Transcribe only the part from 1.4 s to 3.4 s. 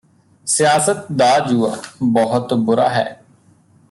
ਜੂਆ ਬਹੁਤ ਬੁਰਾ ਹੈ